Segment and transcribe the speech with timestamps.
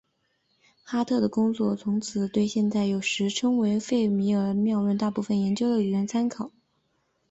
[0.83, 6.49] 哈特的工作从此成为了对现在有时称为费米哈特佯谬的大部分研究的理论参考。